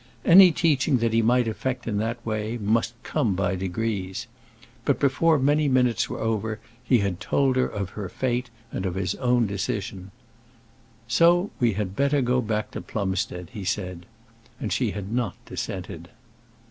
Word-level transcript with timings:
Any 0.25 0.51
teaching 0.51 0.97
that 0.97 1.13
he 1.13 1.21
might 1.21 1.47
effect 1.47 1.87
in 1.87 1.97
that 1.99 2.25
way, 2.25 2.57
must 2.57 2.95
come 3.03 3.35
by 3.35 3.53
degrees. 3.55 4.25
But 4.83 4.99
before 4.99 5.37
many 5.37 5.67
minutes 5.67 6.09
were 6.09 6.17
over 6.19 6.59
he 6.83 6.97
had 7.01 7.19
told 7.19 7.55
her 7.55 7.67
of 7.67 7.91
her 7.91 8.09
fate 8.09 8.49
and 8.71 8.87
of 8.87 8.95
his 8.95 9.13
own 9.17 9.45
decision. 9.45 10.09
"So 11.07 11.51
we 11.59 11.73
had 11.73 11.95
better 11.95 12.23
go 12.23 12.41
back 12.41 12.71
to 12.71 12.81
Plumstead," 12.81 13.49
he 13.53 13.63
said; 13.63 14.07
and 14.59 14.73
she 14.73 14.89
had 14.89 15.13
not 15.13 15.35
dissented. 15.45 16.09